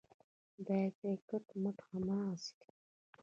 [0.65, 2.69] دا ځای کټ مټ هماغسې دی.